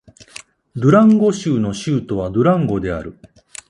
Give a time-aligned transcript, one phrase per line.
[0.75, 3.19] ドゥランゴ州の州都はドゥランゴである